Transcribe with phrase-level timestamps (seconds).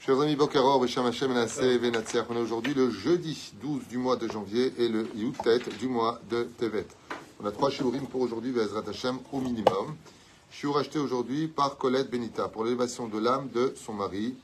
[0.00, 4.28] Chers amis, Bokaror, Besham Hashem, Venatser, on est aujourd'hui le jeudi 12 du mois de
[4.28, 6.86] janvier et le Yutet du mois de Tevet.
[7.40, 9.96] On a trois shiurim pour aujourd'hui, Bezrat Hashem, au minimum.
[10.50, 14.34] Shiur acheté aujourd'hui par Colette Benita pour l'élévation de l'âme de son mari.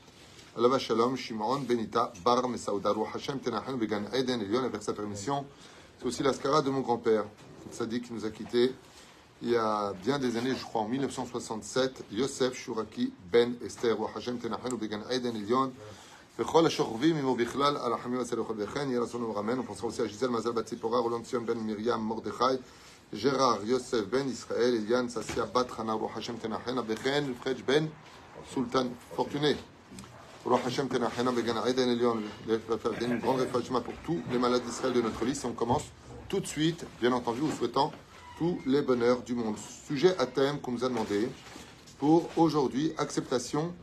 [0.55, 5.45] Alava Shalom, Shimon Benita, Bar Mesaouda, Hashem, Tenachen, Began Eden, Elion, avec sa permission.
[5.97, 7.25] C'est aussi l'ascara de mon grand-père,
[7.71, 8.73] Sadi qui nous a quittés
[9.44, 14.38] il y a bien des années, je crois en 1967, Yosef Shuraki Ben Esther, Hashem
[14.38, 15.72] Tenachenu Began Eden Elion,
[16.40, 20.28] וכל השוכבים עמו בכלל על החמים אצל לכל וכן יהיה רצון ורמן ופרסם עושה ז'יזל
[20.28, 22.44] מזל בת ציפורה רולון ציון בן מרים מרדכי
[23.22, 27.86] ג'רר יוסף בן ישראל אליאן ססיה בת חנה רוח השם תנחנה וכן פחג' בן
[28.54, 29.54] סולטן פורטוné
[30.44, 35.02] רוח השם תנחנה בגן עדן עליון une grande réflexion pour tous les malades d'Israël de
[35.02, 35.84] notre liste on commence
[36.28, 37.92] tout de suite bien entendu vous souhaitant
[38.37, 39.55] tous les bonheurs du monde.
[39.87, 41.29] Sujet à thème qu'on nous a demandé
[41.97, 43.73] pour aujourd'hui, acceptation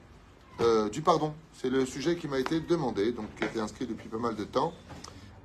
[0.61, 1.33] euh, du pardon.
[1.55, 4.37] C'est le sujet qui m'a été demandé, donc qui a été inscrit depuis pas mal
[4.37, 4.75] de temps.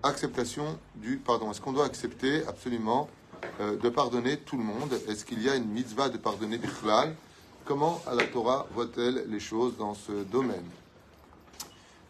[0.04, 1.52] Acceptation du pardon.
[1.52, 3.10] Est-ce qu'on doit accepter absolument
[3.62, 4.94] euh, de pardonner tout le monde?
[5.08, 7.16] Est-ce qu'il y a une mitzvah de pardonner Bichlal
[7.66, 10.64] Comment la Torah voit-elle les choses dans ce domaine?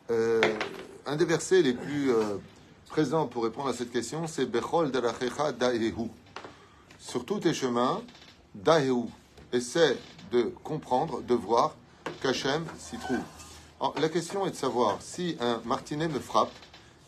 [0.09, 0.41] Euh,
[1.05, 2.11] Un des versets les plus
[2.89, 6.09] présents pour répondre à cette question, c'est Bechol darachecha daehu
[7.07, 8.01] sur tous tes chemins,
[8.53, 9.09] Dahéou,
[9.53, 9.97] essaie
[10.33, 11.73] de comprendre, de voir
[12.21, 13.21] qu'Hachem s'y trouve.
[13.97, 16.51] la question est de savoir si un martinet me frappe,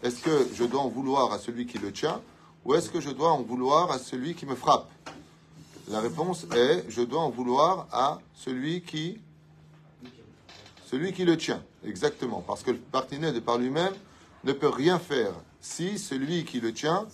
[0.02, 2.22] est-ce que je dois en vouloir à celui qui le tient
[2.64, 4.89] ou est-ce que je dois en vouloir à celui qui me frappe?
[5.89, 9.20] La réponse est je dois en vouloir à celui qui
[10.86, 13.94] celui qui le tient, exactement, parce que le martinet de par lui-même
[14.44, 17.08] ne peut rien faire si celui qui le tient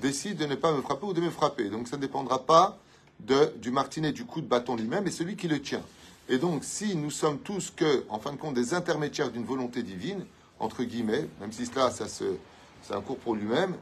[0.00, 1.68] décide de ne pas me frapper ou de me frapper.
[1.68, 2.78] Donc ça ne dépendra pas
[3.20, 5.82] du martinet, du coup de bâton lui-même, mais celui qui le tient.
[6.28, 9.82] Et donc si nous sommes tous que, en fin de compte, des intermédiaires d'une volonté
[9.82, 10.24] divine,
[10.58, 13.74] entre guillemets, même si cela, ça c'est un cours pour lui-même,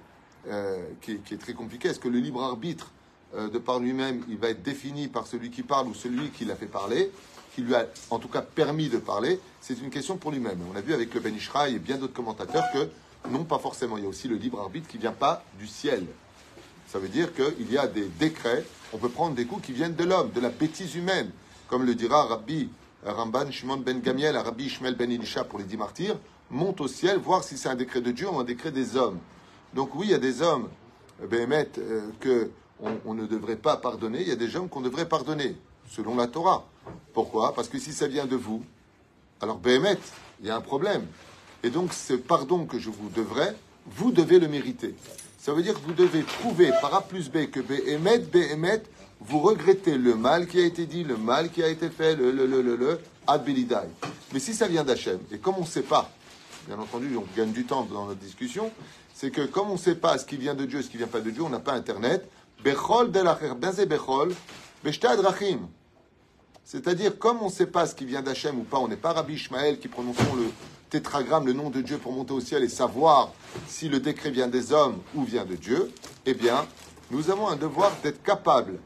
[0.48, 1.88] euh, qui, est très compliqué.
[1.88, 2.92] Est-ce que le libre arbitre,
[3.34, 6.44] euh, de par lui-même, il va être défini par celui qui parle ou celui qui
[6.44, 7.10] l'a fait parler,
[7.54, 10.58] qui lui a en tout cas permis de parler C'est une question pour lui-même.
[10.72, 12.88] On a vu avec le Ben Ishraï et bien d'autres commentateurs que
[13.28, 13.98] non, pas forcément.
[13.98, 16.06] Il y a aussi le libre arbitre qui ne vient pas du ciel.
[16.86, 18.64] Ça veut dire qu'il y a des décrets.
[18.92, 21.30] On peut prendre des coups qui viennent de l'homme, de la bêtise humaine.
[21.68, 22.68] Comme le dira Rabbi
[23.04, 26.16] Ramban Shimon ben Gamiel, Rabbi Ishmael ben Elisha pour les dix martyrs,
[26.50, 29.18] monte au ciel voir si c'est un décret de Dieu ou un décret des hommes.
[29.74, 30.68] Donc oui, il y a des hommes,
[31.30, 32.50] Béhémet, euh, que
[33.04, 34.22] on, ne devrait pas pardonner.
[34.22, 35.54] Il y a des hommes qu'on devrait pardonner,
[35.90, 36.66] selon la Torah.
[37.12, 37.54] Pourquoi?
[37.54, 38.62] Parce que si ça vient de vous,
[39.40, 39.98] alors Béhémet,
[40.40, 41.06] il y a un problème.
[41.62, 43.54] Et donc, ce pardon que je vous devrais,
[43.86, 44.94] vous devez le mériter.
[45.38, 48.36] Ça veut dire que vous devez prouver par A plus B que B émet, B
[48.36, 48.82] émet,
[49.20, 52.30] vous regrettez le mal qui a été dit, le mal qui a été fait, le,
[52.30, 53.42] le, le, le, le, ad
[54.32, 56.10] Mais si ça vient d'Hachem, et comme on ne sait pas,
[56.66, 58.70] bien entendu, on gagne du temps dans notre discussion,
[59.14, 61.06] c'est que comme on ne sait pas ce qui vient de Dieu, ce qui vient
[61.06, 62.30] pas de Dieu, on n'a pas Internet.
[62.62, 64.34] Bechol delacher, benze bechol,
[65.22, 65.68] rachim.
[66.64, 69.12] C'est-à-dire, comme on ne sait pas ce qui vient d'Hachem ou pas, on n'est pas
[69.12, 70.50] Rabbi Ishmael qui prononçons le,
[70.90, 73.32] tétragramme, le nom de Dieu pour monter au ciel et savoir
[73.68, 75.90] si le décret vient des hommes ou vient de Dieu,
[76.26, 76.66] eh bien,
[77.10, 78.78] nous avons un devoir d'être capable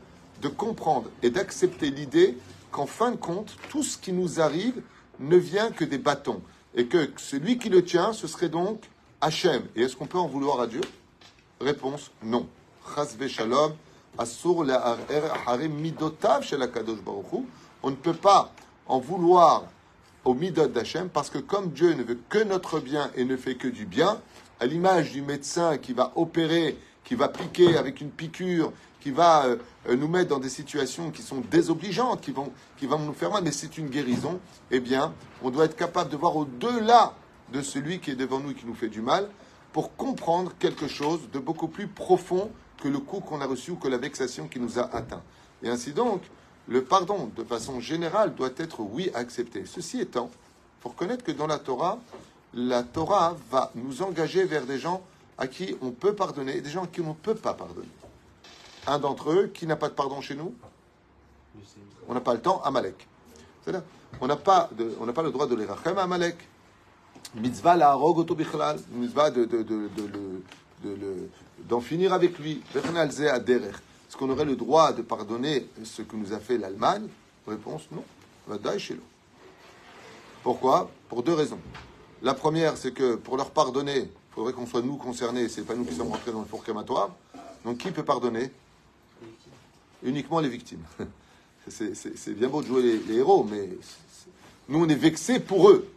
[0.43, 2.37] de comprendre et d'accepter l'idée
[2.71, 4.83] qu'en fin de compte, tout ce qui nous arrive
[5.19, 6.43] ne vient que des bâtons.
[6.77, 8.83] Et que celui qui le tient, ce serait donc
[9.21, 9.63] Hachem.
[9.75, 10.81] Et est-ce qu'on peut en vouloir à Dieu?
[11.61, 12.47] Réponse non.
[13.29, 13.75] shalom,
[14.17, 14.23] On
[17.91, 18.53] ne peut pas
[18.87, 19.65] en vouloir
[20.25, 23.57] au midot d'Hachem, parce que comme Dieu ne veut que notre bien et ne fait
[23.57, 24.21] que du bien,
[24.61, 29.45] à l'image du médecin qui va opérer, qui va piquer avec une piqûre, qui va
[29.47, 29.57] euh,
[29.97, 33.43] nous mettre dans des situations qui sont désobligeantes, qui vont, qui vont nous faire mal,
[33.43, 37.15] mais c'est une guérison, eh bien, on doit être capable de voir au-delà
[37.53, 39.29] de celui qui est devant nous et qui nous fait du mal,
[39.73, 42.51] pour comprendre quelque chose de beaucoup plus profond
[42.85, 45.23] que le coup qu'on a reçu ou que la vexation qui nous a atteint.
[45.63, 46.21] Et ainsi donc,
[46.69, 49.65] le pardon, de façon générale, doit être, oui, accepté.
[49.65, 51.99] Ceci étant, il faut reconnaître que dans la Torah,
[52.53, 55.03] la Torah va nous engager vers des gens
[55.39, 57.89] à qui on peut pardonner et des gens à qui on ne peut pas pardonner.
[58.87, 60.55] Un d'entre eux, qui n'a pas de pardon chez nous
[62.07, 63.09] On n'a pas le temps, Amalek.
[64.21, 64.69] On n'a pas,
[65.15, 66.37] pas le droit de les rachem à Amalek.
[67.35, 67.99] Mitzvah la
[68.93, 70.43] mitzvah de, de, de, de,
[71.69, 72.63] d'en finir avec lui.
[72.75, 77.09] Est-ce qu'on aurait le droit de pardonner ce que nous a fait l'Allemagne?
[77.47, 78.05] Réponse non.
[80.43, 80.91] Pourquoi?
[81.09, 81.59] Pour deux raisons.
[82.23, 85.75] La première, c'est que pour leur pardonner, il faudrait qu'on soit nous concernés, c'est pas
[85.75, 86.63] nous qui sommes rentrés dans le four.
[87.65, 88.51] Donc qui peut pardonner?
[90.03, 90.85] Uniquement les victimes.
[91.69, 93.71] C'est bien beau de jouer les, héros, mais
[94.69, 95.89] Nous, on est vexé pour eux.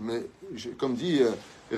[0.00, 0.22] Mais,
[0.78, 1.30] comme dit euh,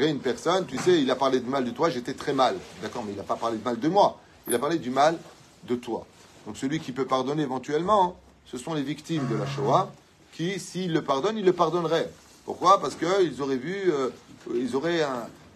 [0.03, 2.57] une personne, tu sais, il a parlé de mal de toi, j'étais très mal.
[2.83, 4.19] D'accord, mais il n'a pas parlé de mal de moi.
[4.49, 5.19] Il a parlé du mal
[5.65, 6.07] de toi.
[6.47, 9.93] Donc celui qui peut pardonner éventuellement, ce sont les victimes de la Shoah
[10.33, 12.11] qui, s'ils le pardonnent, ils le pardonneraient.
[12.45, 12.81] Pourquoi?
[12.81, 14.11] Parce qu'ils auraient vu, euh,
[14.55, 15.03] ils auraient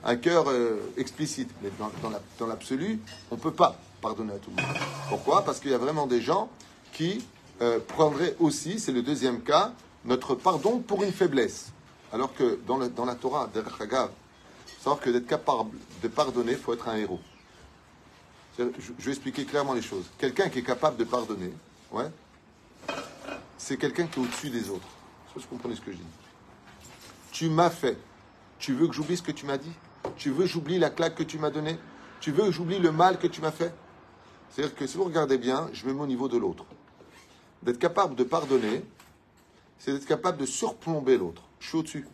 [0.04, 1.50] un, cœur euh, explicite.
[1.62, 3.00] Mais dans, l'absolu,
[3.30, 4.74] on ne peut pas pardonner à tout le monde.
[5.08, 5.44] Pourquoi?
[5.44, 6.48] Parce qu'il y a vraiment des gens
[6.92, 7.24] qui
[7.60, 9.72] euh, prendraient aussi, c'est le deuxième cas,
[10.04, 11.72] notre pardon pour une faiblesse.
[12.12, 13.50] Alors que dans, dans la Torah,
[14.88, 17.20] savoir que d'être capable de pardonner, faut être un héros.
[18.58, 20.06] Je, vais expliquer clairement les choses.
[20.16, 21.52] Quelqu'un qui est capable de pardonner,
[21.92, 22.10] ouais,
[23.58, 24.88] c'est quelqu'un qui est au-dessus des autres.
[25.26, 26.02] Est-ce que vous comprenez ce que je dis?
[27.32, 27.98] Tu m'as fait.
[28.58, 29.72] Tu veux que j'oublie ce que tu m'as dit?
[30.16, 31.78] Tu veux que j'oublie la claque que tu m'as donnée?
[32.20, 33.74] Tu veux que j'oublie le mal que tu m'as fait?
[34.50, 36.64] C'est-à-dire que si vous regardez bien, je me mets au niveau de l'autre.
[37.62, 38.82] D'être capable de pardonner,
[39.78, 41.42] c'est d'être capable de surplomber l'autre.
[41.60, 42.06] Je suis au-dessus.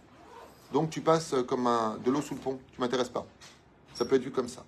[0.75, 2.59] Donc tu passes comme un, de l'eau sous le pont.
[2.73, 3.25] Tu m'intéresses pas.
[3.95, 4.65] Ça peut être vu comme ça.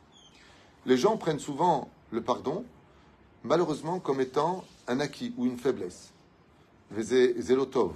[0.87, 2.65] Les gens prennent souvent le pardon,
[3.43, 6.13] malheureusement, comme étant un acquis ou une faiblesse.
[6.97, 7.93] Zélotov.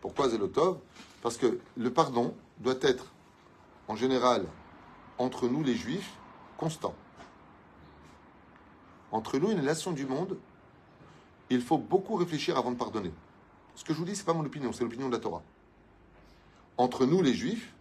[0.00, 0.78] Pourquoi Zélotov?
[1.22, 3.12] Parce que le pardon doit être,
[3.86, 4.46] en général,
[5.16, 6.12] entre nous les juifs,
[6.56, 6.96] constant.
[9.12, 10.36] Entre nous et les nations du monde,
[11.50, 13.12] il faut beaucoup réfléchir avant de pardonner.
[13.76, 15.44] Ce que je vous dis, ce n'est pas mon opinion, c'est l'opinion de la Torah.
[16.76, 17.72] Entre nous les juifs,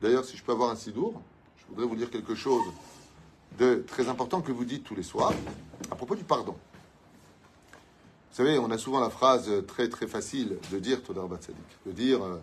[0.00, 1.20] d'ailleurs, si je peux avoir un sidour,
[1.58, 2.64] je voudrais vous dire quelque chose
[3.58, 5.34] de très important que vous dites tous les soirs
[5.90, 6.54] à propos du pardon.
[8.30, 11.92] Vous savez, on a souvent la phrase très très facile de dire Todar Batsadik, de
[11.92, 12.36] dire euh,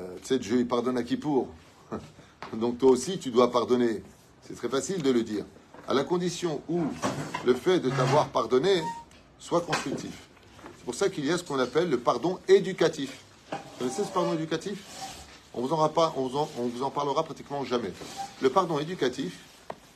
[0.00, 1.48] euh, Tu sais, Dieu il pardonne à qui pour
[2.52, 4.02] Donc toi aussi tu dois pardonner.
[4.42, 5.44] C'est très facile de le dire,
[5.86, 6.82] à la condition où
[7.44, 8.82] le fait de t'avoir pardonné
[9.38, 10.28] soit constructif.
[10.78, 13.20] C'est pour ça qu'il y a ce qu'on appelle le pardon éducatif.
[13.50, 15.05] Vous connaissez ce pardon éducatif?
[15.56, 17.92] On vous, en vous en parlera pratiquement jamais.
[18.42, 19.40] Le pardon éducatif,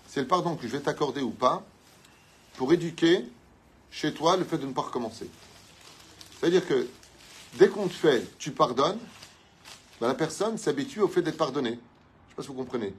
[0.09, 1.63] c'est le pardon que je vais t'accorder ou pas
[2.57, 3.25] pour éduquer
[3.91, 5.29] chez toi le fait de ne pas recommencer.
[6.39, 6.89] C'est-à-dire que
[7.59, 8.99] dès qu'on te fait, tu pardonnes,
[10.01, 11.71] ben, la personne s'habitue au fait d'être pardonnée.
[11.71, 12.95] Je ne sais pas si vous comprenez.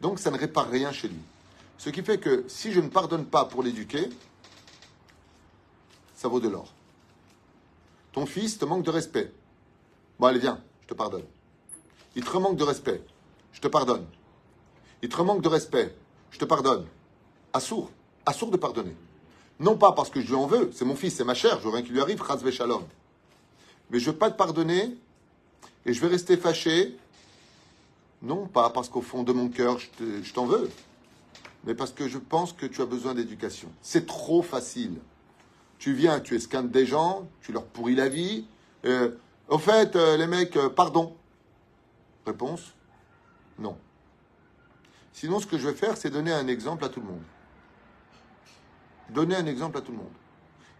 [0.00, 1.20] Donc ça ne répare rien chez lui.
[1.78, 4.08] Ce qui fait que si je ne pardonne pas pour l'éduquer,
[6.16, 6.72] ça vaut de l'or.
[8.12, 9.32] Ton fils te manque de respect.
[10.18, 11.24] Bon, allez, viens, je te pardonne.
[12.14, 13.02] Il te manque de respect.
[13.52, 14.06] Je te pardonne.
[15.02, 15.94] Il te manque de respect.
[16.30, 16.86] Je te pardonne.
[17.52, 17.90] Assour.
[18.26, 18.96] Assour de pardonner.
[19.60, 21.64] Non pas parce que je lui en veux, c'est mon fils, c'est ma chair, je
[21.64, 22.20] veux rien qui lui arrive,
[22.50, 22.82] Shalom.
[23.90, 24.96] Mais je ne veux pas te pardonner
[25.86, 26.96] et je vais rester fâché,
[28.22, 30.68] non pas parce qu'au fond de mon cœur je t'en veux,
[31.64, 33.68] mais parce que je pense que tu as besoin d'éducation.
[33.82, 34.98] C'est trop facile.
[35.78, 38.46] Tu viens, tu escantes des gens, tu leur pourris la vie.
[38.84, 39.10] Euh,
[39.48, 41.14] au fait, euh, les mecs, euh, pardon.
[42.26, 42.74] Réponse
[43.58, 43.76] Non.
[45.12, 47.22] Sinon, ce que je vais faire, c'est donner un exemple à tout le monde.
[49.10, 50.12] Donner un exemple à tout le monde.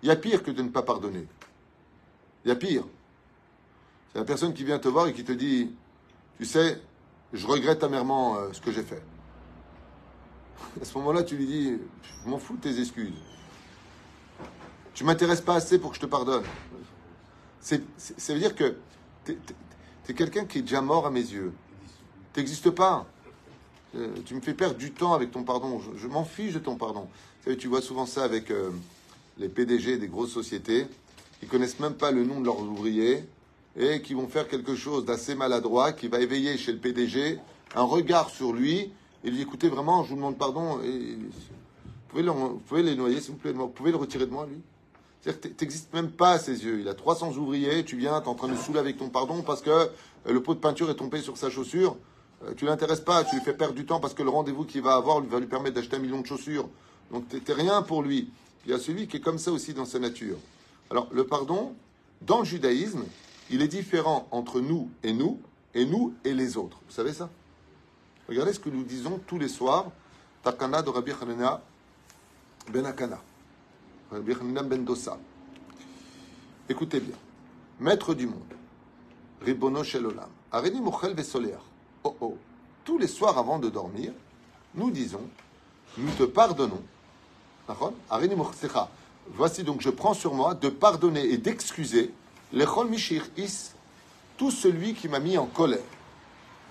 [0.03, 1.27] Il y a pire que de ne pas pardonner.
[2.45, 2.85] Il y a pire.
[4.13, 5.75] C'est la personne qui vient te voir et qui te dit,
[6.39, 6.81] tu sais,
[7.33, 9.03] je regrette amèrement euh, ce que j'ai fait.
[10.81, 13.13] À ce moment-là, tu lui dis, je m'en fous de tes excuses.
[14.95, 16.45] Tu m'intéresses pas assez pour que je te pardonne.
[17.61, 17.77] ça
[18.33, 18.77] veut dire que
[20.09, 21.53] es, quelqu'un qui est déjà mort à mes yeux.
[22.35, 23.07] Tu pas.
[23.95, 25.81] Euh, tu me fais perdre du temps avec ton pardon.
[25.97, 27.09] Je, m'en fiche de ton pardon.
[27.59, 28.71] Tu, vois souvent ça avec euh,
[29.39, 30.87] les PDG des grosses sociétés
[31.41, 33.25] qui connaissent même pas le nom de leurs ouvriers
[33.77, 37.39] et qui vont faire quelque chose d'assez maladroit qui va éveiller chez le PDG
[37.75, 38.93] un regard sur lui
[39.25, 40.81] et lui écoutez vraiment, je vous demande pardon.
[40.83, 43.53] Et, vous, pouvez le, vous pouvez les noyer, s'il vous plaît.
[43.53, 44.61] Vous pouvez le retirer de moi, lui?
[45.23, 46.81] C'est-à-dire n'existes même pas à ses yeux.
[46.81, 49.43] Il a 300 ouvriers, tu viens, tu es en train de saouler avec ton pardon
[49.43, 49.89] parce que euh,
[50.27, 51.97] le pot de peinture est tombé sur sa chaussure.
[52.45, 54.83] Euh, tu l'intéresses pas, tu lui fais perdre du temps parce que le rendez-vous qu'il
[54.83, 56.69] va avoir va lui permettre d'acheter un million de chaussures.
[57.13, 58.31] Donc tu n'es rien pour lui.
[58.65, 60.37] Il y a celui qui est comme ça aussi dans sa nature.
[60.91, 61.75] Alors le pardon,
[62.21, 63.05] dans le judaïsme,
[63.51, 65.41] il est différent entre nous et nous,
[65.75, 66.79] et nous et les autres.
[66.89, 67.31] Vous savez ça?
[68.29, 69.91] Regardez ce que nous disons tous les soirs.
[70.43, 71.13] Takana de Rabbi.
[76.69, 77.15] Écoutez bien.
[77.81, 78.43] Maître du monde.
[82.05, 82.37] Oh oh,
[82.85, 84.13] tous les soirs avant de dormir,
[84.75, 85.23] nous disons,
[85.97, 86.83] nous te pardonnons.
[89.29, 92.13] Voici donc, je prends sur moi de pardonner et d'excuser
[92.53, 93.73] l'echol mishir is,
[94.37, 95.81] tout celui qui m'a mis en colère,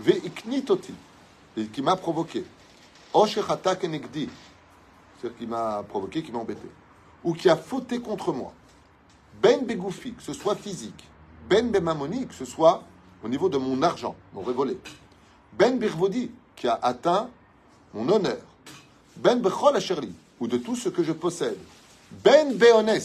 [0.07, 2.45] et qui m'a provoqué,
[3.13, 4.29] oshechata kenegdi,
[5.19, 6.67] c'est-à-dire qui m'a provoqué, qui m'a embêté,
[7.24, 8.54] ou qui a fauté contre moi,
[9.42, 11.08] ben begoufi, que ce soit physique,
[11.50, 12.84] ben bemamoni, que ce soit
[13.24, 14.78] au niveau de mon argent, mon volé.
[15.54, 17.30] Ben Birvodi, qui a atteint
[17.94, 18.40] mon honneur.
[19.18, 21.58] Ben Bechol Asherli, ou de tout ce que je possède.
[22.24, 23.00] Ben Beones,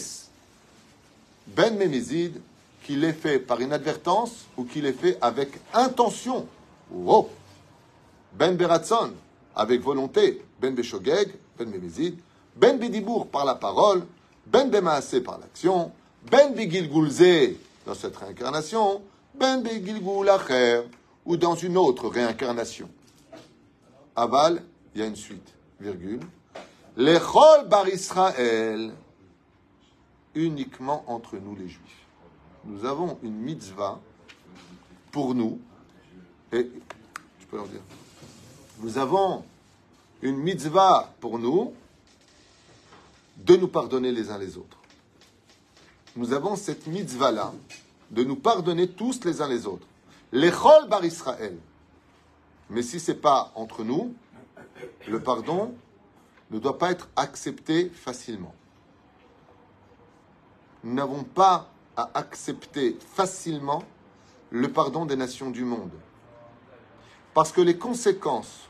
[1.47, 2.41] Ben Memezid,
[2.83, 6.47] qu'il ait fait par inadvertance ou qu'il ait fait avec intention.
[7.05, 7.29] Oh.
[8.33, 9.13] Ben Beratson,
[9.55, 10.41] avec volonté.
[10.59, 12.17] Ben Beshogeg, Ben Memezid.
[12.57, 14.03] Ben Bidibour par la parole.
[14.47, 15.91] Ben Bemaase par l'action.
[16.29, 19.01] Ben Bigilgulze dans cette réincarnation.
[19.35, 20.81] Ben Bigilgul Acher
[21.25, 22.89] ou dans une autre réincarnation.
[24.15, 24.63] Aval,
[24.95, 26.21] il y a une suite, virgule.
[26.95, 28.91] L'Echol bar Israël,
[30.33, 32.05] uniquement entre nous les Juifs.
[32.65, 33.99] Nous avons une mitzvah
[35.11, 35.59] pour nous,
[36.51, 36.69] et
[37.39, 37.81] je peux leur dire,
[38.79, 39.43] nous avons
[40.23, 41.73] une mitzvah pour nous
[43.37, 44.77] de nous pardonner les uns les autres.
[46.15, 47.53] Nous avons cette mitzvah-là
[48.11, 49.87] de nous pardonner tous les uns les autres.
[50.31, 51.57] L'Echol bar Israël.
[52.69, 54.13] Mais si ce n'est pas entre nous,
[55.07, 55.73] le pardon
[56.51, 58.53] ne doit pas être accepté facilement.
[60.83, 63.83] Nous n'avons pas à accepter facilement
[64.49, 65.91] le pardon des nations du monde.
[67.33, 68.69] Parce que les conséquences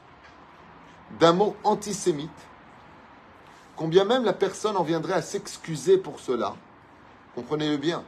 [1.20, 2.30] d'un mot antisémite,
[3.78, 6.56] combien même la personne en viendrait à s'excuser pour cela,
[7.36, 8.04] comprenez-le bien,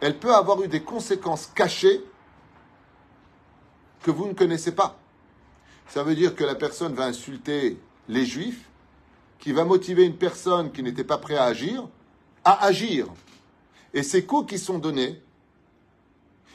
[0.00, 2.04] elle peut avoir eu des conséquences cachées
[4.02, 4.98] que vous ne connaissez pas.
[5.88, 7.78] Ça veut dire que la personne va insulter
[8.08, 8.68] les juifs,
[9.38, 11.88] qui va motiver une personne qui n'était pas prête à agir,
[12.44, 13.06] à agir.
[13.94, 15.22] Et ces coups qui sont donnés,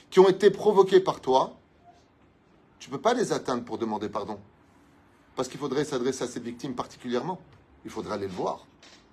[0.09, 1.57] qui ont été provoqués par toi,
[2.79, 4.39] tu ne peux pas les atteindre pour demander pardon.
[5.35, 7.39] Parce qu'il faudrait s'adresser à ces victimes particulièrement.
[7.85, 8.65] Il faudrait aller le voir,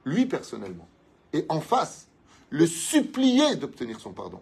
[0.04, 0.88] lui personnellement.
[1.32, 2.08] Et en face,
[2.50, 4.40] le supplier d'obtenir son pardon.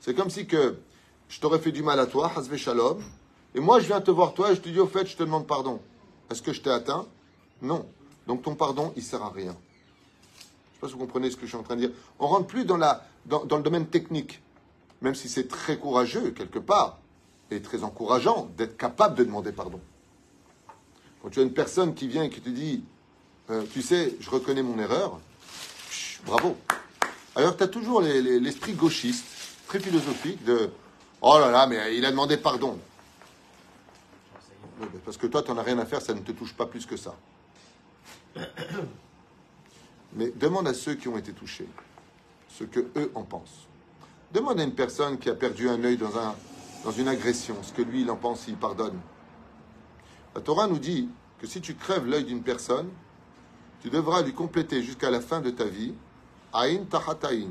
[0.00, 0.78] C'est comme si que
[1.28, 2.30] je t'aurais fait du mal à toi,
[3.54, 5.22] et moi je viens te voir toi et je te dis au fait, je te
[5.22, 5.80] demande pardon.
[6.30, 7.06] Est-ce que je t'ai atteint?
[7.60, 7.86] Non.
[8.26, 9.52] Donc ton pardon, il sert à rien.
[9.52, 11.90] Je ne sais pas si vous comprenez ce que je suis en train de dire.
[12.18, 14.42] On rentre plus dans, la, dans, dans le domaine technique,
[15.00, 16.98] même si c'est très courageux quelque part,
[17.50, 19.80] et très encourageant d'être capable de demander pardon.
[21.22, 22.84] Quand tu as une personne qui vient et qui te dit,
[23.50, 25.18] euh, tu sais, je reconnais mon erreur,
[26.24, 26.56] bravo.
[27.34, 29.24] Alors tu as toujours l'esprit gauchiste,
[29.66, 30.70] très philosophique, de
[31.20, 32.78] Oh là là, mais il a demandé pardon.
[35.04, 36.84] Parce que toi, tu n'en as rien à faire, ça ne te touche pas plus
[36.86, 37.14] que ça.
[40.14, 41.68] Mais demande à ceux qui ont été touchés
[42.48, 43.68] ce que eux en pensent.
[44.32, 46.34] Demande à une personne qui a perdu un œil dans, un,
[46.84, 48.98] dans une agression, ce que lui, il en pense, s'il pardonne.
[50.34, 51.08] La Torah nous dit
[51.38, 52.88] que si tu crèves l'œil d'une personne,
[53.82, 55.92] tu devras lui compléter jusqu'à la fin de ta vie,
[56.52, 57.50] Aïn Tahataïn.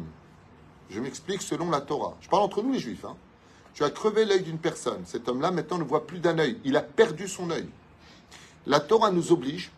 [0.89, 2.15] Je m'explique selon la Torah.
[2.21, 3.03] Je parle entre nous les juifs.
[3.03, 3.17] Hein.
[3.73, 5.03] Tu as crevé l'œil d'une personne.
[5.05, 6.57] Cet homme-là, maintenant, ne voit plus d'un œil.
[6.63, 7.67] Il a perdu son œil.
[8.65, 9.71] La Torah nous oblige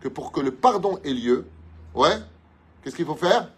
[0.00, 1.46] que pour que le pardon ait lieu,
[1.94, 2.18] ouais,
[2.82, 3.50] qu'est-ce qu'il faut faire?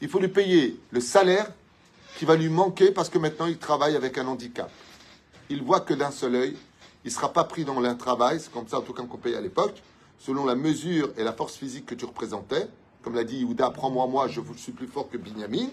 [0.00, 1.50] Il faut lui payer le salaire
[2.18, 4.70] qui va lui manquer parce que maintenant il travaille avec un handicap.
[5.50, 6.56] Il voit que d'un seul œil,
[7.04, 9.16] il ne sera pas pris dans un travail, c'est comme ça en tout cas qu'on
[9.16, 9.82] payait à l'époque,
[10.18, 12.68] selon la mesure et la force physique que tu représentais.
[13.02, 15.68] Comme l'a dit Yehuda, prends-moi moi, je suis plus fort que Binyamin,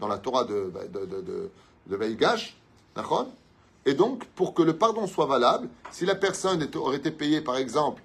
[0.00, 1.50] dans la Torah de, de, de, de,
[1.86, 2.40] de
[3.86, 7.56] Et donc, pour que le pardon soit valable, si la personne aurait été payée, par
[7.56, 8.02] exemple,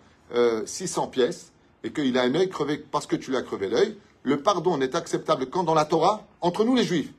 [0.65, 1.51] 600 euh, pièces,
[1.83, 4.77] et qu'il a un œil crevé parce que tu lui as crevé l'œil, le pardon
[4.77, 7.13] n'est acceptable quand dans la Torah, entre nous les Juifs.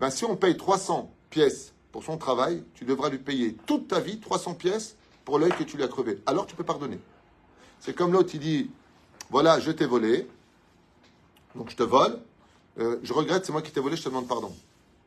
[0.00, 4.00] Ben, si on paye 300 pièces pour son travail, tu devras lui payer toute ta
[4.00, 6.18] vie 300 pièces pour l'œil que tu lui as crevé.
[6.24, 6.98] Alors tu peux pardonner.
[7.80, 8.70] C'est comme l'autre, il dit,
[9.30, 10.28] voilà, je t'ai volé,
[11.54, 12.18] donc je te vole,
[12.78, 14.54] euh, je regrette, c'est moi qui t'ai volé, je te demande pardon.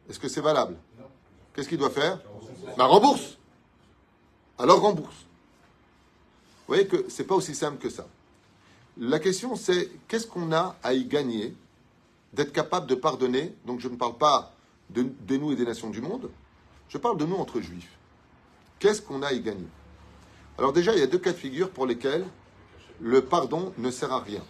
[0.10, 0.76] Est-ce que c'est valable?
[1.54, 2.20] Qu'est-ce qu'il doit faire?
[2.78, 3.38] Bah, rembourse.
[4.58, 5.16] Alors rembourse.
[6.68, 8.08] Vous voyez que ce n'est pas aussi simple que ça.
[8.98, 11.54] La question, c'est qu'est-ce qu'on a à y gagner
[12.34, 13.54] d'être capable de pardonner?
[13.66, 14.54] Donc, je ne parle pas
[14.90, 16.30] de, de, nous et des nations du monde,
[16.90, 17.92] je parle de nous entre juifs.
[18.80, 19.68] Qu'est-ce qu'on a à y gagner?
[20.58, 22.26] Alors, déjà, il y a deux cas de figure pour lesquels
[23.02, 24.42] le pardon ne sert à rien.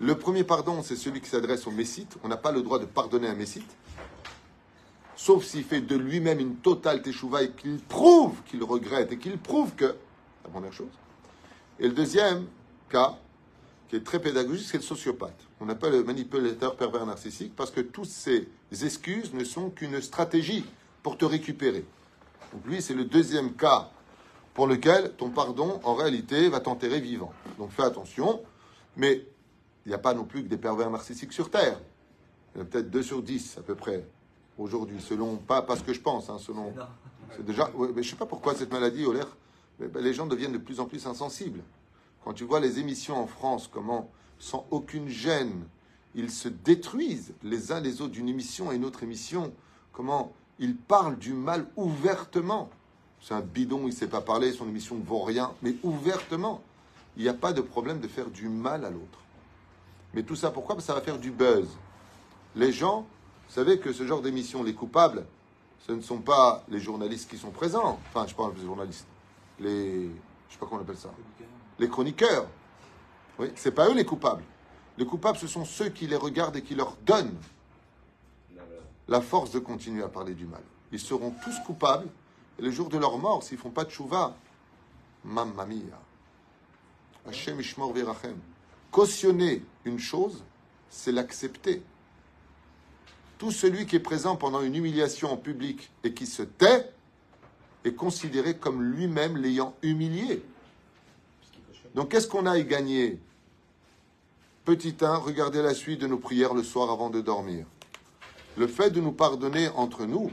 [0.00, 2.16] Le premier pardon, c'est celui qui s'adresse au messite.
[2.24, 3.70] On n'a pas le droit de pardonner un messite
[5.22, 9.38] sauf s'il fait de lui-même une totale teshuva et qu'il prouve qu'il regrette et qu'il
[9.38, 9.94] prouve que.
[10.44, 10.90] La première chose.
[11.78, 12.46] Et le deuxième
[12.90, 13.16] cas,
[13.88, 15.38] qui est très pédagogique, c'est le sociopathe.
[15.60, 18.48] On appelle le manipulateur pervers narcissique parce que toutes ces
[18.82, 20.64] excuses ne sont qu'une stratégie
[21.04, 21.84] pour te récupérer.
[22.52, 23.90] Donc lui, c'est le deuxième cas
[24.54, 27.32] pour lequel ton pardon, en réalité, va t'enterrer vivant.
[27.58, 28.42] Donc fais attention,
[28.96, 29.26] mais
[29.84, 31.80] il n'y a pas non plus que des pervers narcissiques sur Terre.
[32.54, 34.04] Il y en a peut-être deux sur dix à peu près
[34.58, 36.72] aujourd'hui, selon, pas parce que je pense, hein, selon.
[37.34, 37.70] C'est déjà.
[37.70, 39.36] ouais, mais je sais pas pourquoi cette maladie, Olaire,
[39.78, 41.62] mais, ben, les gens deviennent de plus en plus insensibles.
[42.24, 45.64] Quand tu vois les émissions en France, comment, sans aucune gêne,
[46.14, 49.52] ils se détruisent les uns les autres d'une émission à une autre émission,
[49.92, 52.70] comment ils parlent du mal ouvertement.
[53.22, 56.60] C'est un bidon, il ne sait pas parler, son émission ne vaut rien, mais ouvertement.
[57.16, 59.20] Il n'y a pas de problème de faire du mal à l'autre.
[60.12, 60.74] Mais tout ça, pourquoi?
[60.74, 61.68] Parce que ça va faire du buzz.
[62.56, 63.06] Les gens,
[63.48, 65.24] vous savez que ce genre d'émission, les coupables,
[65.86, 67.98] ce ne sont pas les journalistes qui sont présents.
[68.08, 69.06] Enfin, je parle des journalistes.
[69.60, 70.06] Les.
[70.48, 71.10] Je sais pas comment on appelle ça.
[71.78, 72.46] Les chroniqueurs.
[73.38, 74.42] Oui, c'est pas eux les coupables.
[74.98, 77.36] Les coupables, ce sont ceux qui les regardent et qui leur donnent
[79.08, 80.62] la force de continuer à parler du mal.
[80.90, 82.08] Ils seront tous coupables.
[82.62, 84.36] Le jour de leur mort, s'ils font pas de chouva,
[85.24, 86.00] mamma mia.
[87.26, 87.92] Hashem ishmor.
[88.92, 90.44] Cautionner une chose,
[90.88, 91.82] c'est l'accepter.
[93.36, 96.88] Tout celui qui est présent pendant une humiliation en public et qui se tait
[97.84, 100.44] est considéré comme lui-même l'ayant humilié.
[101.96, 103.18] Donc qu'est-ce qu'on a à y gagner?
[104.64, 107.66] Petit 1, regardez la suite de nos prières le soir avant de dormir.
[108.56, 110.30] Le fait de nous pardonner entre nous,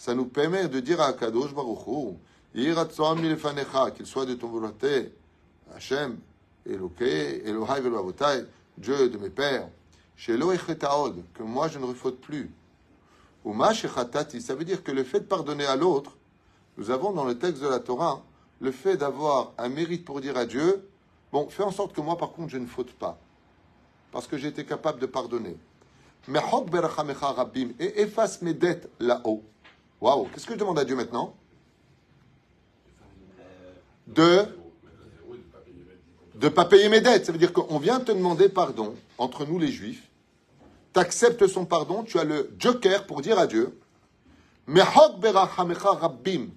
[0.00, 2.16] ça nous permet de dire à Kadosh Baruch
[2.54, 5.12] qu'il soit de ton volonté,
[5.76, 6.18] Hachem,
[6.64, 8.46] Eloké, Elohai Veloavotai,
[8.78, 9.68] Dieu de mes pères,
[10.16, 12.50] que moi je ne refaute plus.
[13.44, 16.16] Uma shechatati, ça veut dire que le fait de pardonner à l'autre,
[16.78, 18.22] nous avons dans le texte de la Torah
[18.62, 20.88] le fait d'avoir un mérite pour dire à Dieu,
[21.30, 23.18] bon, fais en sorte que moi par contre je ne faute pas,
[24.12, 25.58] parce que j'ai été capable de pardonner.
[26.26, 26.40] Mais
[27.78, 29.44] et efface mes dettes là-haut.
[30.00, 31.34] Waouh, qu'est-ce que je demande à Dieu maintenant
[34.06, 34.46] De
[36.40, 37.26] de pas payer mes dettes.
[37.26, 40.08] Ça veut dire qu'on vient te demander pardon entre nous les juifs.
[40.94, 43.78] Tu acceptes son pardon, tu as le joker pour dire à Dieu
[44.66, 46.48] rabbim,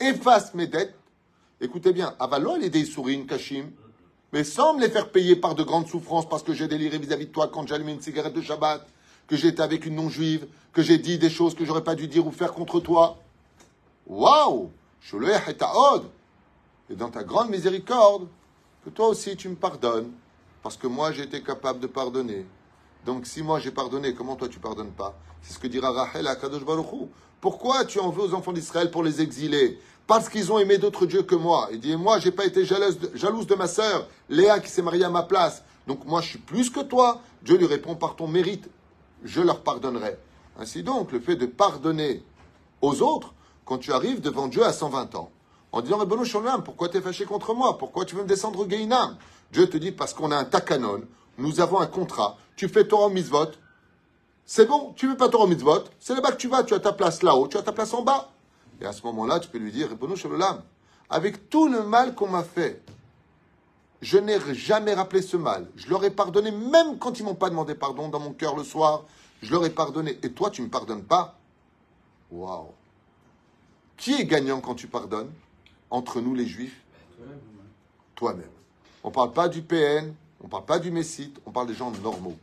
[0.00, 0.94] efface mes dettes.
[1.60, 3.70] Écoutez bien, avalo les des sourines kashim,
[4.32, 7.26] mais sans me les faire payer par de grandes souffrances parce que j'ai déliré vis-à-vis
[7.26, 8.86] de toi quand j'ai allumé une cigarette de Shabbat,
[9.28, 12.26] que j'étais avec une non-juive, que j'ai dit des choses que j'aurais pas dû dire
[12.26, 13.18] ou faire contre toi.
[14.06, 14.70] Waouh
[16.90, 18.26] Et dans ta grande miséricorde,
[18.84, 20.10] que toi aussi tu me pardonnes,
[20.62, 22.46] parce que moi j'ai été capable de pardonner.
[23.04, 25.14] Donc si moi j'ai pardonné, comment toi tu pardonnes pas?
[25.42, 27.06] C'est ce que dira Rachel à Kadosh Baruch Hu.
[27.40, 29.78] Pourquoi tu en veux aux enfants d'Israël pour les exiler?
[30.06, 31.68] Parce qu'ils ont aimé d'autres dieux que moi.
[31.70, 34.82] Il dit, moi j'ai pas été jalouse de, jalouse de ma sœur, Léa qui s'est
[34.82, 35.62] mariée à ma place.
[35.86, 37.20] Donc moi je suis plus que toi.
[37.42, 38.68] Dieu lui répond par ton mérite,
[39.24, 40.18] je leur pardonnerai.
[40.58, 42.22] Ainsi donc, le fait de pardonner
[42.82, 45.30] aux autres, quand tu arrives devant Dieu à 120 ans,
[45.72, 47.76] en disant, Rebbeinu Sholem, pourquoi t'es fâché contre moi?
[47.78, 49.16] Pourquoi tu veux me descendre au Geinam?
[49.52, 51.02] Dieu te dit, parce qu'on a un takanon,
[51.36, 53.52] nous avons un contrat, tu fais Torah mitzvot,
[54.44, 56.92] c'est bon, tu veux pas Torah mitzvot, c'est là-bas que tu vas, tu as ta
[56.92, 58.30] place là-haut, tu as ta place en bas.
[58.80, 60.62] Et à ce moment-là, tu peux lui dire, Rebbeinu Sholem,
[61.10, 62.82] avec tout le mal qu'on m'a fait,
[64.00, 65.68] je n'ai jamais rappelé ce mal.
[65.76, 68.62] Je leur ai pardonné, même quand ils m'ont pas demandé pardon dans mon cœur le
[68.62, 69.04] soir.
[69.42, 70.18] Je leur ai pardonné.
[70.22, 71.36] Et toi, tu me pardonnes pas?
[72.30, 72.68] Waouh
[73.96, 75.30] Qui est gagnant quand tu pardonnes?
[75.90, 76.80] Entre nous, les Juifs?
[78.14, 78.50] Toi-même.
[79.02, 81.74] On ne parle pas du PN, on ne parle pas du Messite, on parle des
[81.74, 82.36] gens normaux.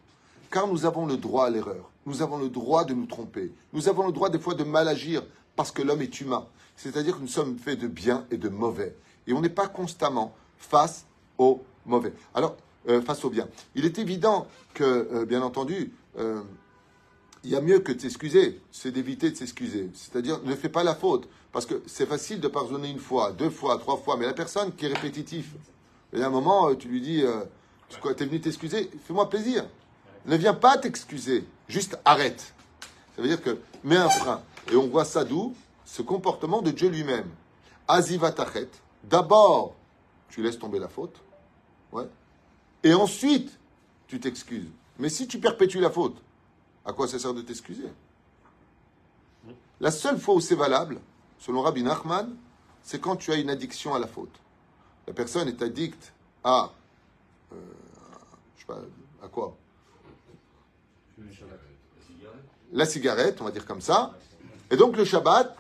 [0.52, 1.90] Car nous avons le droit à l'erreur.
[2.06, 3.52] Nous avons le droit de nous tromper.
[3.74, 5.24] Nous avons le droit des fois de mal agir
[5.56, 6.48] parce que l'homme est humain.
[6.76, 8.96] C'est-à-dire que nous sommes faits de bien et de mauvais.
[9.28, 11.06] Et on n'est pas constamment face
[11.38, 12.14] au mauvais.
[12.34, 12.56] Alors,
[12.88, 13.48] euh, face au bien.
[13.74, 16.42] Il est évident que, euh, bien entendu, euh,
[17.44, 19.90] il y a mieux que de s'excuser, c'est d'éviter de s'excuser.
[19.96, 21.28] C'est-à-dire, ne fais pas la faute.
[21.52, 24.76] Parce que c'est facile de pardonner une fois, deux fois, trois fois, mais la personne
[24.76, 25.54] qui est répétitive,
[26.14, 27.24] il y a un moment, tu lui dis,
[27.90, 29.66] tu es venu t'excuser, fais-moi plaisir.
[30.26, 32.54] Ne viens pas t'excuser, juste arrête.
[33.16, 34.42] Ça veut dire que mets un frein.
[34.72, 35.56] Et on voit ça d'où?
[35.86, 37.30] Ce comportement de Dieu lui-même.
[37.88, 38.70] Azivatachet,
[39.04, 39.76] d'abord,
[40.30, 41.16] tu laisses tomber la faute.
[42.84, 43.58] Et ensuite,
[44.08, 44.70] tu t'excuses.
[45.00, 46.22] Mais si tu perpétues la faute,
[46.86, 47.90] à quoi ça sert de t'excuser?
[49.80, 51.00] La seule fois où c'est valable,
[51.40, 52.36] selon Rabbi Nachman,
[52.84, 54.40] c'est quand tu as une addiction à la faute.
[55.08, 56.72] La personne est addicte à.
[57.52, 57.56] Euh,
[58.56, 58.80] je sais pas,
[59.24, 59.56] à quoi?
[62.72, 64.18] La cigarette, on va dire comme ça.
[64.72, 65.56] Et donc le Shabbat,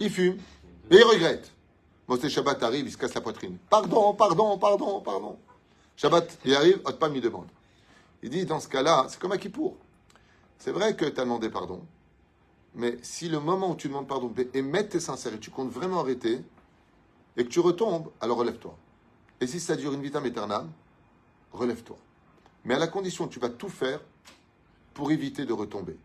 [0.00, 0.38] il fume
[0.90, 1.53] et il regrette.
[2.06, 3.56] Moshe Shabbat arrive, il se casse la poitrine.
[3.70, 5.38] Pardon, pardon, pardon, pardon.
[5.96, 7.48] Shabbat, il arrive, pas me demande.
[8.22, 9.76] Il dit, dans ce cas-là, c'est comme à Kippour.
[10.58, 11.82] C'est vrai que tu as demandé pardon,
[12.74, 15.70] mais si le moment où tu demandes pardon, et mettre tes sincères et tu comptes
[15.70, 16.42] vraiment arrêter,
[17.36, 18.76] et que tu retombes, alors relève-toi.
[19.40, 20.70] Et si ça dure une vitam aeternam,
[21.52, 21.96] relève-toi.
[22.64, 24.00] Mais à la condition que tu vas tout faire
[24.94, 25.98] pour éviter de retomber.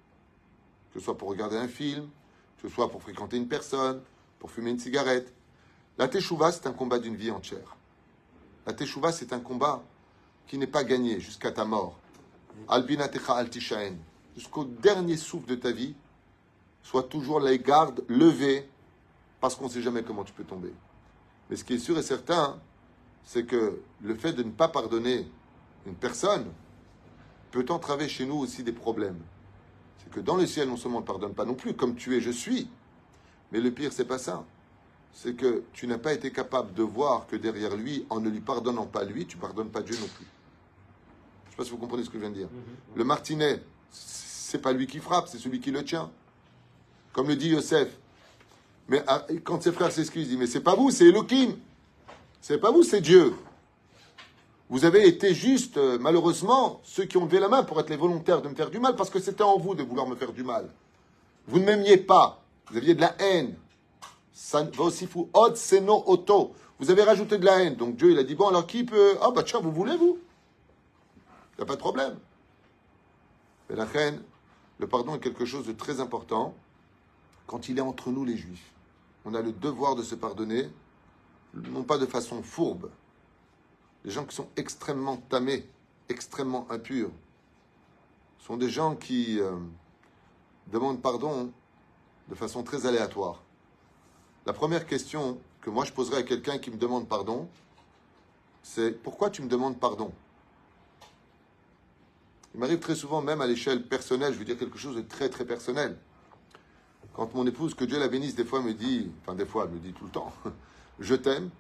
[0.92, 2.10] que ce soit pour regarder un film,
[2.58, 4.02] que ce soit pour fréquenter une personne,
[4.40, 5.32] pour fumer une cigarette.
[6.00, 7.76] La teshuva, c'est un combat d'une vie entière.
[8.66, 9.84] La teshuva, c'est un combat
[10.48, 12.00] qui n'est pas gagné jusqu'à ta mort.
[12.70, 13.98] Albinatecha altishaen.
[14.34, 15.94] Jusqu'au dernier souffle de ta vie,
[16.84, 18.70] sois toujours les gardes levés
[19.42, 20.72] parce qu'on ne sait jamais comment tu peux tomber.
[21.50, 22.58] Mais ce qui est sûr et certain,
[23.26, 25.30] c'est que le fait de ne pas pardonner
[25.86, 26.46] une personne
[27.52, 29.20] peut entraver chez nous aussi des problèmes.
[29.98, 32.16] C'est que dans le ciel, non seulement on ne pardonne pas non plus, comme tu
[32.16, 32.70] es, je suis.
[33.52, 34.46] Mais le pire, c'est pas ça.
[35.14, 38.40] C'est que tu n'as pas été capable de voir que derrière lui, en ne lui
[38.40, 40.26] pardonnant pas lui, tu pardonnes pas Dieu non plus.
[40.26, 42.48] Je ne sais pas si vous comprenez ce que je viens de dire.
[42.48, 42.76] Mhm.
[42.96, 46.10] Le martinet, c'est pas lui qui frappe, c'est celui qui le tient.
[47.12, 47.90] Comme le dit Yosef.
[48.88, 51.56] Mais ah, quand ses frères s'excusent, il dit Mais c'est pas vous, c'est Elohim.
[52.42, 53.34] C'est pas vous, c'est Dieu.
[54.70, 57.98] Vous avez été juste, euh, malheureusement, ceux qui ont levé la main pour être les
[57.98, 60.32] volontaires de me faire du mal, parce que c'était en vous de vouloir me faire
[60.32, 60.70] du mal.
[61.48, 62.44] Vous ne m'aimiez pas.
[62.70, 63.56] Vous aviez de la haine.
[66.80, 67.76] Vous avez rajouté de la haine.
[67.76, 69.18] Donc Dieu, il a dit Bon, alors qui peut.
[69.22, 70.18] Ah, bah tiens, vous voulez, vous?
[71.54, 72.18] Il n'y a pas de problème.
[73.70, 74.22] Mais la haine,
[74.80, 76.56] le pardon est quelque chose de très important
[77.48, 78.72] quand il est entre nous, les juifs.
[79.26, 80.70] On a le devoir de se pardonner
[81.54, 82.90] non pas de façon fourbe.
[84.06, 85.68] Les gens qui sont extrêmement tamés,
[86.08, 87.12] extrêmement impurs,
[88.40, 89.58] sont des gens qui euh,
[90.68, 91.52] demandent pardon
[92.30, 93.44] de façon très aléatoire.
[94.50, 97.48] La première question que moi je poserais à quelqu'un qui me demande pardon,
[98.64, 100.12] c'est pourquoi tu me demandes pardon?
[102.56, 105.30] Il m'arrive très souvent, même à l'échelle personnelle, je veux dire quelque chose de très
[105.30, 106.00] très personnel.
[107.14, 109.76] Quand mon épouse, que Dieu la bénisse, des fois me dit, enfin des fois elle
[109.76, 110.34] me dit tout le temps,
[111.00, 111.52] je t'aime,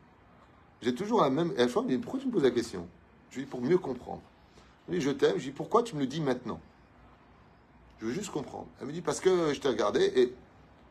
[0.81, 1.53] j'ai toujours la même.
[1.57, 2.87] Elle me dit Pourquoi tu me poses la question?
[3.29, 4.23] Je lui dis Pour mieux comprendre.
[4.87, 5.33] Elle me dit Je t'aime.
[5.33, 6.59] Je lui dis Pourquoi tu me le dis maintenant?
[7.99, 8.65] Je veux juste comprendre.
[8.81, 10.33] Elle me dit Parce que je t'ai regardé et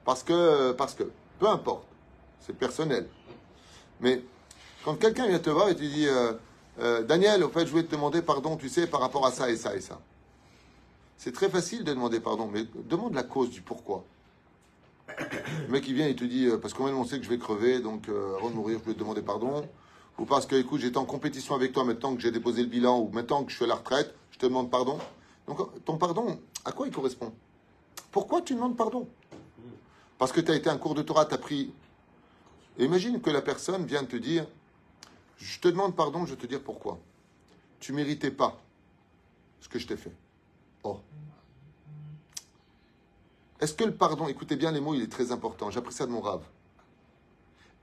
[0.05, 0.71] parce que.
[0.71, 1.03] Parce que.
[1.39, 1.87] Peu importe.
[2.41, 3.09] C'est personnel.
[4.01, 4.23] Mais
[4.85, 6.33] quand quelqu'un vient te voir et te dit euh,
[6.81, 9.51] euh, Daniel, au fait, je voulais te demander pardon, tu sais, par rapport à ça
[9.51, 10.01] et ça et ça.
[11.17, 14.05] C'est très facile de demander pardon, mais demande la cause du pourquoi.
[15.67, 17.39] Le mec, il vient, il te dit, euh, parce qu'on on sait que je vais
[17.39, 19.67] crever, donc euh, avant de mourir, je vais te demander pardon.
[20.19, 23.01] Ou parce que, écoute, j'étais en compétition avec toi maintenant que j'ai déposé le bilan,
[23.01, 24.99] ou maintenant que je suis à la retraite, je te demande pardon.
[25.47, 27.33] Donc, ton pardon, à quoi il correspond?
[28.13, 29.09] Pourquoi tu demandes pardon?
[30.19, 31.73] Parce que tu as été un cours de Torah, tu as pris.
[32.79, 34.47] imagine que la personne vient te dire,
[35.39, 36.99] je te demande pardon, je vais te dire pourquoi.
[37.79, 38.61] Tu méritais pas
[39.61, 40.15] ce que je t'ai fait.
[40.83, 40.99] Oh.
[43.61, 46.11] Est-ce que le pardon, écoutez bien les mots, il est très important, j'apprécie ça de
[46.11, 46.43] mon rave.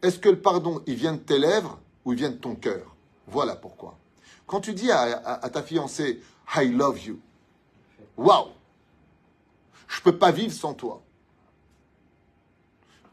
[0.02, 2.96] Est-ce que le pardon, il vient de tes lèvres ou il vient de ton cœur?
[3.28, 3.98] Voilà pourquoi.
[4.46, 6.22] Quand tu dis à, ta fiancée,
[6.56, 7.20] I love you,
[8.16, 8.50] waouh,
[9.88, 11.02] je ne peux pas vivre sans toi.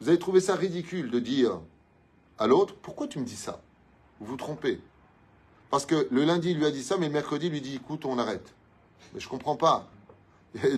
[0.03, 1.61] Vous avez trouvé ça ridicule de dire
[2.37, 3.63] à l'autre, pourquoi tu me dis ça?
[4.19, 4.81] Vous vous trompez.
[5.71, 7.77] Parce que le lundi, il lui a dit ça, mais le mercredi, il lui dit,
[7.77, 8.53] écoute, on arrête.
[9.15, 9.89] Mais je ne comprends pas.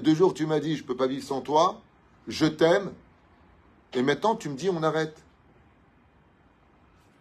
[0.02, 1.80] deux jours, tu m'as dit, je ne peux pas vivre sans toi,
[2.28, 2.92] je t'aime,
[3.94, 5.16] et maintenant, tu me dis, on arrête.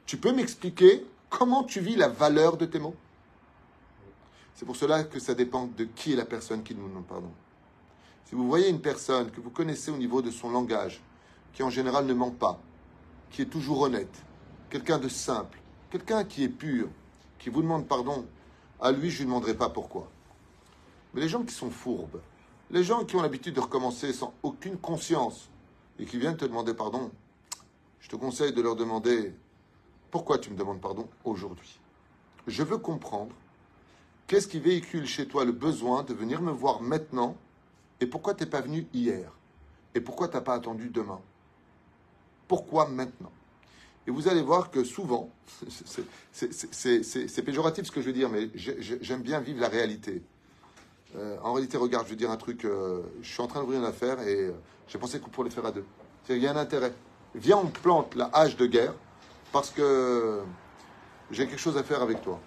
[0.06, 2.96] Tu peux m'expliquer comment tu vis la valeur de tes mots?
[4.56, 7.32] C'est pour cela que ça dépend de qui est la personne qui nous demande pardon.
[8.26, 11.02] Si vous voyez une personne que vous connaissez au niveau de son langage,
[11.54, 12.60] qui en général ne ment pas,
[13.30, 14.24] qui est toujours honnête,
[14.70, 15.60] quelqu'un de simple,
[15.92, 16.90] quelqu'un qui est pur,
[17.40, 18.26] qui vous demande pardon,
[18.82, 20.10] à lui, je ne lui demanderai pas pourquoi.
[21.14, 22.22] Mais les gens qui sont fourbes,
[22.72, 25.50] les gens qui ont l'habitude de recommencer sans aucune conscience
[26.00, 27.12] et qui viennent te demander pardon,
[28.00, 29.34] je te conseille de leur demander
[30.10, 31.80] pourquoi tu me demandes pardon aujourd'hui?
[32.48, 33.36] Je veux comprendre
[34.28, 37.36] qu'est-ce qui véhicule chez toi le besoin de venir me voir maintenant
[38.00, 39.32] et pourquoi tu n'es pas venu hier
[39.96, 41.22] et pourquoi tu n'as pas attendu demain?
[42.48, 43.32] Pourquoi maintenant?
[44.06, 45.30] Et vous allez voir que souvent,
[46.32, 50.22] c'est péjoratif ce que je veux dire, mais j'aime bien vivre la réalité.
[51.16, 52.66] Euh, en réalité, regarde, je vais dire un truc.
[52.66, 54.52] Euh, je suis en train d'ouvrir une affaire et euh,
[54.88, 55.86] j'ai pensé qu'on pourrait le faire à deux.
[56.30, 56.92] Il y a un intérêt.
[57.36, 58.94] Viens, on plante la hache de guerre
[59.52, 60.42] parce que
[61.32, 62.40] j'ai quelque chose à faire avec toi.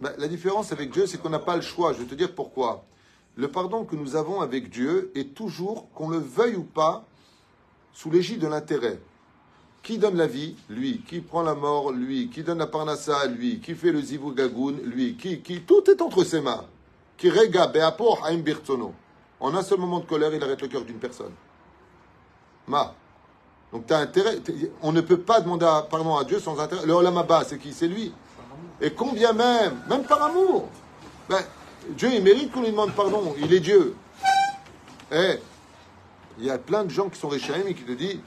[0.00, 1.92] Ben, la différence avec Dieu, c'est qu'on n'a pas le choix.
[1.92, 2.84] Je vais te dire pourquoi.
[3.36, 7.04] Le pardon que nous avons avec Dieu est toujours, qu'on le veuille ou pas,
[7.92, 9.00] sous l'égide de l'intérêt.
[9.82, 10.56] Qui donne la vie?
[10.68, 11.02] Lui.
[11.06, 11.92] Qui prend la mort?
[11.92, 12.28] Lui.
[12.30, 13.26] Qui donne la parnassa?
[13.26, 13.60] Lui.
[13.60, 15.16] Qui fait le zivou gagoun Lui.
[15.16, 16.64] Qui, qui, tout est entre ses mains.
[17.16, 18.28] Qui rega be'apor.
[19.40, 21.32] En un seul moment de colère, il arrête le cœur d'une personne.
[22.66, 22.94] Ma.
[23.72, 24.38] Donc tu as intérêt.
[24.82, 26.86] On ne peut pas demander pardon à Dieu sans intérêt.
[26.86, 27.72] Le Olam c'est qui?
[27.72, 28.12] C'est lui.
[28.80, 30.68] Et combien même, même par amour,
[31.28, 31.42] ben,
[31.90, 33.34] Dieu, il mérite qu'on lui demande pardon.
[33.40, 33.94] Il est Dieu.
[35.12, 35.38] Eh,
[36.38, 38.20] il y a plein de gens qui sont riches et qui te disent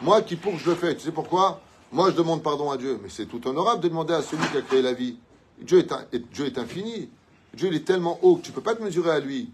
[0.00, 0.94] Moi, qui pour je le fais.
[0.96, 1.60] Tu sais pourquoi?
[1.92, 2.98] Moi, je demande pardon à Dieu.
[3.02, 5.16] Mais c'est tout honorable de demander à celui qui a créé la vie.
[5.60, 7.10] Dieu est, infini.
[7.52, 9.50] Dieu, il est tellement haut que tu ne peux pas te mesurer à lui.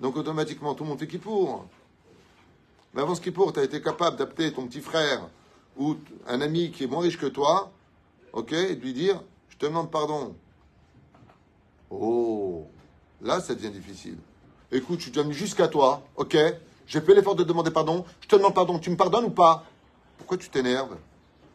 [0.00, 1.66] Donc, automatiquement, tout le monde fait qui pour.
[2.94, 5.28] Mais avant ce qui pour, tu as été capable d'appeler ton petit frère
[5.76, 7.70] ou un ami qui est moins riche que toi,
[8.32, 9.22] ok, et de lui dire
[9.58, 10.34] te demande pardon.
[11.90, 12.66] Oh,
[13.20, 14.18] là, ça devient difficile.
[14.70, 16.36] Écoute, je suis venu jusqu'à toi, ok?
[16.86, 18.04] J'ai fait l'effort de demander pardon.
[18.20, 18.78] Je te demande pardon.
[18.78, 19.64] Tu me pardonnes ou pas?
[20.16, 20.96] Pourquoi tu t'énerves?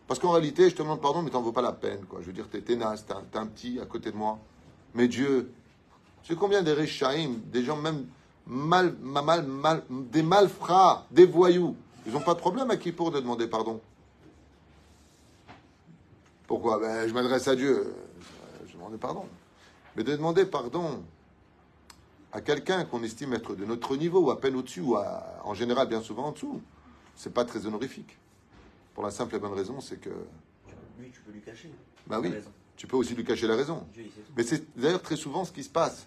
[0.07, 2.01] Parce qu'en réalité, je te demande pardon, mais t'en vaut pas la peine.
[2.19, 4.37] Je veux dire, t'es ténace, t'es un, petit à côté de moi.
[4.93, 5.51] Mais Dieu,
[6.23, 7.03] sais combien des riches
[7.51, 8.05] des gens même
[8.45, 13.11] mal, mal, mal, des malfrats, des voyous, ils n'ont pas de problème à qui pour
[13.11, 13.79] de demander pardon?
[16.53, 16.77] Pourquoi?
[16.77, 17.95] Ben, Je m'adresse à Dieu.
[18.67, 19.25] Je demande pardon.
[19.95, 21.03] Mais de demander pardon
[22.31, 25.87] à quelqu'un qu'on estime être de notre niveau, ou à peine au-dessus, ou en général
[25.87, 26.61] bien souvent en dessous,
[27.15, 28.19] c'est pas très honorifique.
[28.93, 30.11] Pour la simple et bonne raison, c'est que.
[30.99, 31.71] Lui, tu peux lui cacher.
[32.05, 32.31] Bah oui,
[32.77, 33.87] tu peux aussi lui cacher la raison.
[34.37, 36.05] Mais c'est d'ailleurs très souvent ce qui se passe.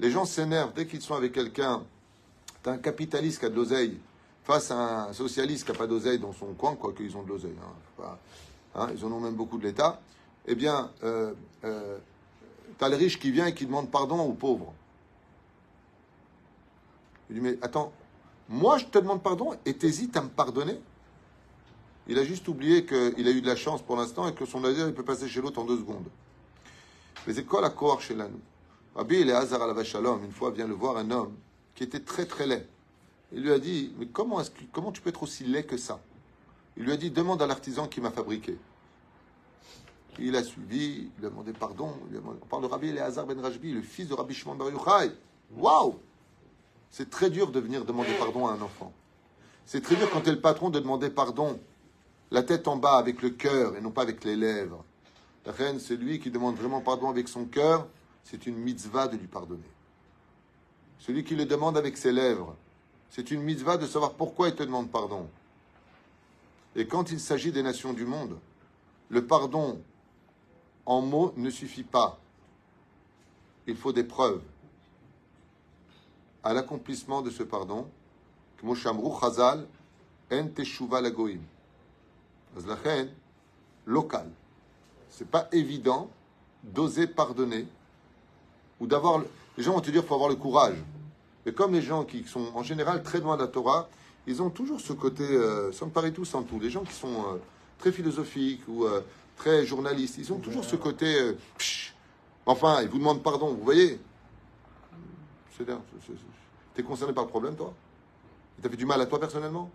[0.00, 1.84] Les gens s'énervent dès qu'ils sont avec quelqu'un.
[2.64, 4.00] T'as un capitaliste qui a de l'oseille
[4.42, 7.28] face à un socialiste qui n'a pas d'oseille dans son coin, quoi qu'ils ont de
[7.28, 7.54] l'oseille.
[7.62, 8.16] Hein,
[8.76, 10.00] hein, ils en ont même beaucoup de l'État.
[10.46, 11.32] Eh bien, euh,
[11.64, 11.98] euh,
[12.78, 14.72] t'as le riche qui vient et qui demande pardon aux pauvres.
[17.28, 17.92] Il dit, mais attends,
[18.48, 20.80] moi je te demande pardon et t'hésites à me pardonner?
[22.08, 24.60] Il a juste oublié qu'il a eu de la chance pour l'instant et que son
[24.60, 26.06] laser, il peut passer chez l'autre en deux secondes.
[27.26, 28.40] Mais à quoi chez l'annou
[28.94, 31.34] Rabbi Hazar al Shalom, une fois, vient le voir un homme
[31.74, 32.66] qui était très très laid.
[33.32, 34.40] Il lui a dit, mais comment,
[34.72, 36.00] comment tu peux être aussi laid que ça?
[36.76, 38.58] Il lui a dit, demande à l'artisan qui m'a fabriqué.
[40.18, 41.92] Il a suivi, il a demandé pardon.
[42.24, 45.12] on parle de Rabbi Hazar ben Rajbi, le fils de Rabbi Shimon Bar Yochai.
[45.56, 45.98] Waouh
[46.90, 48.92] C'est très dur de venir demander pardon à un enfant.
[49.66, 51.60] C'est très dur quand tu es le patron de demander pardon,
[52.30, 54.84] la tête en bas avec le cœur et non pas avec les lèvres.
[55.44, 57.86] La reine, c'est lui qui demande vraiment pardon avec son cœur
[58.26, 59.70] c'est une mitzvah de lui pardonner.
[60.98, 62.56] Celui qui le demande avec ses lèvres,
[63.08, 65.28] c'est une mitzvah de savoir pourquoi il te demande pardon.
[66.76, 68.38] Et quand il s'agit des nations du monde,
[69.08, 69.80] le pardon
[70.84, 72.20] en mots ne suffit pas.
[73.66, 74.42] Il faut des preuves
[76.44, 77.88] à l'accomplissement de ce pardon.
[78.62, 79.66] Chazal,
[80.30, 81.38] en teshuva lagoim.
[83.86, 84.30] local.
[85.10, 86.10] C'est pas évident
[86.62, 87.66] d'oser pardonner
[88.80, 89.22] ou d'avoir.
[89.56, 90.76] Les gens vont te dire qu'il faut avoir le courage.
[91.46, 93.88] Mais comme les gens qui sont en général très loin de la Torah,
[94.26, 96.58] ils ont toujours ce côté, euh, me paraît tout sans tout.
[96.58, 97.36] Les gens qui sont euh,
[97.78, 99.00] très philosophiques ou euh,
[99.36, 101.20] très journalistes, ils ont toujours ce côté.
[101.20, 101.38] Euh,
[102.44, 104.00] enfin, ils vous demandent pardon, vous voyez
[105.56, 105.64] C'est
[106.74, 107.72] T'es concerné par le problème, toi?
[108.58, 109.70] Il t'a fait du mal à toi personnellement?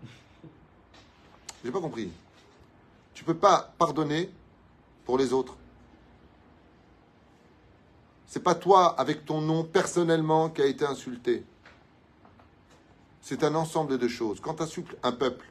[1.64, 2.10] J'ai pas compris.
[3.14, 4.30] Tu peux pas pardonner
[5.04, 5.56] pour les autres.
[8.26, 11.44] C'est pas toi avec ton nom personnellement qui a été insulté.
[13.22, 14.40] C'est un ensemble de choses.
[14.40, 15.46] Quand tu insultes un peuple,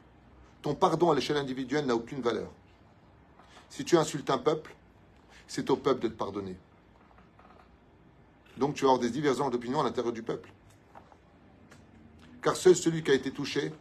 [0.60, 2.50] ton pardon à l'échelle individuelle n'a aucune valeur.
[3.70, 4.74] Si tu insultes un peuple,
[5.46, 6.56] c'est au peuple de te pardonner.
[8.58, 10.52] Donc tu vas avoir des divergences d'opinion à l'intérieur du peuple.
[12.42, 13.72] Car seul celui qui a été touché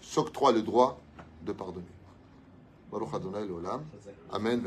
[0.00, 1.00] s'octroie le droit
[1.42, 1.86] de pardonner.
[2.90, 3.48] Baruch Adonai
[4.30, 4.62] Amen.